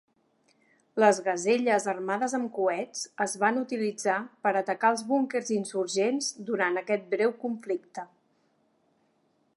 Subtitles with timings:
[1.01, 7.09] Les Gazelles armades amb coets es van utilitzar per atacar els búnquers insurgents durant aquest
[7.17, 8.11] breu conflicte.